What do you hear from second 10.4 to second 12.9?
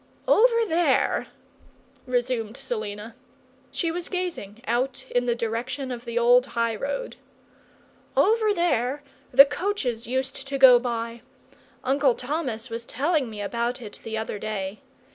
to go by. Uncle Thomas was